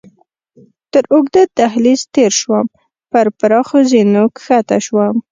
تر 0.91 1.03
اوږده 1.13 1.43
دهلېز 1.57 2.01
تېر 2.15 2.31
شوم، 2.41 2.65
پر 3.11 3.25
پراخو 3.39 3.77
زینو 3.91 4.23
کښته 4.35 4.77
شوم. 4.85 5.15